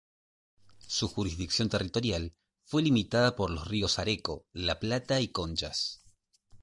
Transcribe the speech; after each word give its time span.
Su 0.87 1.07
jurisdicción 1.09 1.69
territorial 1.69 2.33
fue 2.63 2.81
limitada 2.81 3.35
por 3.35 3.51
los 3.51 3.67
ríos 3.67 3.99
Areco, 3.99 4.47
la 4.51 4.79
Plata 4.79 5.21
y 5.21 5.27
Conchas. 5.27 6.01